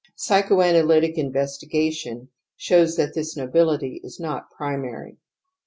[0.17, 5.19] }Psychoanalytic investigation shows that this no bility is not primary.